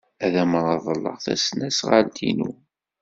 Ad 0.25 0.33
am-reḍleɣ 0.43 1.15
tasnasɣalt-inu. 1.25 2.51